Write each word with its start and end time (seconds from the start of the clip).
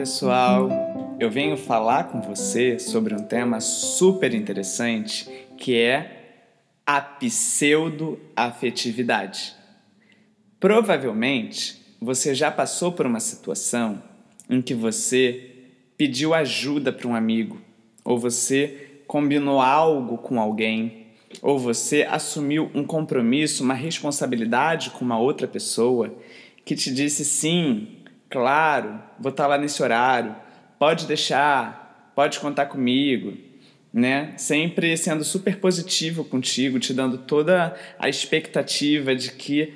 pessoal! 0.00 0.68
Eu 1.20 1.30
venho 1.30 1.56
falar 1.56 2.04
com 2.04 2.20
você 2.20 2.78
sobre 2.78 3.14
um 3.14 3.22
tema 3.22 3.60
super 3.60 4.34
interessante 4.34 5.28
que 5.58 5.76
é 5.76 6.16
a 6.86 7.00
pseudo-afetividade. 7.00 9.54
Provavelmente 10.58 11.80
você 12.00 12.34
já 12.34 12.50
passou 12.50 12.90
por 12.92 13.04
uma 13.06 13.20
situação 13.20 14.02
em 14.48 14.62
que 14.62 14.74
você 14.74 15.50
pediu 15.96 16.34
ajuda 16.34 16.92
para 16.92 17.06
um 17.06 17.14
amigo, 17.14 17.60
ou 18.02 18.18
você 18.18 19.02
combinou 19.06 19.60
algo 19.60 20.18
com 20.18 20.40
alguém, 20.40 21.06
ou 21.42 21.56
você 21.58 22.06
assumiu 22.10 22.70
um 22.74 22.82
compromisso, 22.82 23.62
uma 23.62 23.74
responsabilidade 23.74 24.90
com 24.90 25.04
uma 25.04 25.18
outra 25.18 25.46
pessoa 25.46 26.12
que 26.64 26.74
te 26.74 26.92
disse 26.92 27.24
sim, 27.24 27.99
claro, 28.30 29.00
vou 29.18 29.30
estar 29.30 29.46
lá 29.46 29.58
nesse 29.58 29.82
horário, 29.82 30.34
pode 30.78 31.06
deixar, 31.06 32.12
pode 32.14 32.38
contar 32.38 32.66
comigo, 32.66 33.36
né? 33.92 34.32
Sempre 34.36 34.96
sendo 34.96 35.24
super 35.24 35.56
positivo 35.58 36.24
contigo, 36.24 36.78
te 36.78 36.94
dando 36.94 37.18
toda 37.18 37.76
a 37.98 38.08
expectativa 38.08 39.14
de 39.14 39.32
que 39.32 39.74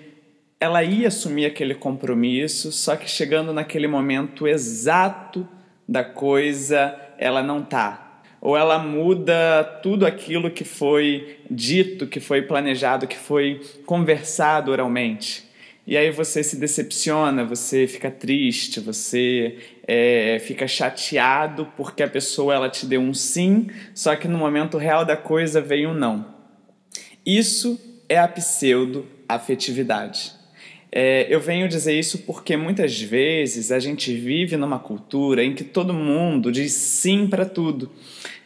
ela 0.60 0.82
ia 0.82 1.08
assumir 1.08 1.44
aquele 1.44 1.74
compromisso, 1.74 2.72
só 2.72 2.96
que 2.96 3.10
chegando 3.10 3.52
naquele 3.52 3.88
momento 3.88 4.46
exato 4.46 5.46
da 5.86 6.04
coisa, 6.04 6.98
ela 7.18 7.42
não 7.42 7.62
tá. 7.62 8.22
Ou 8.40 8.56
ela 8.56 8.78
muda 8.78 9.64
tudo 9.82 10.06
aquilo 10.06 10.50
que 10.50 10.64
foi 10.64 11.38
dito, 11.50 12.06
que 12.06 12.20
foi 12.20 12.42
planejado, 12.42 13.06
que 13.06 13.16
foi 13.16 13.60
conversado 13.84 14.70
oralmente. 14.70 15.44
E 15.86 15.98
aí 15.98 16.10
você 16.10 16.42
se 16.42 16.56
decepciona, 16.56 17.44
você 17.44 17.86
fica 17.86 18.10
triste, 18.10 18.80
você 18.80 19.58
é, 19.86 20.38
fica 20.40 20.66
chateado 20.66 21.70
porque 21.76 22.02
a 22.02 22.08
pessoa 22.08 22.54
ela 22.54 22.70
te 22.70 22.86
deu 22.86 23.02
um 23.02 23.12
sim, 23.12 23.68
só 23.94 24.16
que 24.16 24.26
no 24.26 24.38
momento 24.38 24.78
real 24.78 25.04
da 25.04 25.16
coisa 25.16 25.60
veio 25.60 25.90
um 25.90 25.94
não. 25.94 26.32
Isso 27.24 27.78
é 28.08 28.18
a 28.18 28.26
pseudo-afetividade. 28.26 30.32
É, 30.96 31.26
eu 31.28 31.40
venho 31.40 31.66
dizer 31.66 31.98
isso 31.98 32.18
porque 32.18 32.56
muitas 32.56 33.02
vezes 33.02 33.72
a 33.72 33.80
gente 33.80 34.14
vive 34.14 34.56
numa 34.56 34.78
cultura 34.78 35.42
em 35.42 35.52
que 35.52 35.64
todo 35.64 35.92
mundo 35.92 36.52
diz 36.52 36.72
sim 36.72 37.26
para 37.26 37.44
tudo 37.44 37.90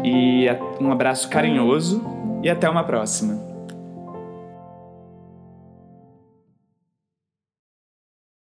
e 0.03 0.45
um 0.79 0.91
abraço 0.91 1.27
carinhoso 1.27 2.03
e 2.43 2.49
até 2.49 2.69
uma 2.69 2.83
próxima. 2.83 3.50